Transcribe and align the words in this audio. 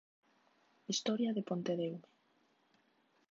Historia 0.91 1.31
de 1.33 1.43
Pontedeume 1.49 2.01